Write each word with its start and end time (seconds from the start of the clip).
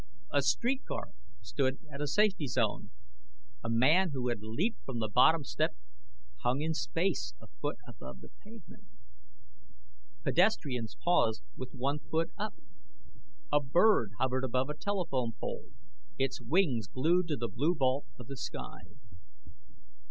A 0.33 0.41
street 0.41 0.81
car 0.87 1.09
stood 1.43 1.77
at 1.91 2.01
a 2.01 2.07
safety 2.07 2.47
zone; 2.47 2.89
a 3.63 3.69
man 3.69 4.09
who 4.13 4.29
had 4.29 4.41
leaped 4.41 4.83
from 4.83 4.97
the 4.97 5.07
bottom 5.07 5.43
step 5.43 5.75
hung 6.37 6.61
in 6.61 6.73
space 6.73 7.35
a 7.39 7.45
foot 7.61 7.77
above 7.87 8.21
the 8.21 8.29
pavement. 8.43 8.85
Pedestrians 10.23 10.97
paused 11.03 11.43
with 11.55 11.75
one 11.75 11.99
foot 11.99 12.31
up. 12.35 12.55
A 13.53 13.59
bird 13.59 14.13
hovered 14.19 14.43
above 14.43 14.71
a 14.71 14.75
telephone 14.75 15.33
pole, 15.39 15.69
its 16.17 16.41
wings 16.41 16.87
glued 16.87 17.27
to 17.27 17.35
the 17.37 17.47
blue 17.47 17.75
vault 17.75 18.07
of 18.17 18.25
the 18.25 18.37
sky. 18.37 18.79